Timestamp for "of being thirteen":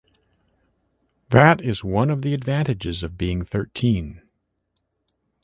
3.03-4.23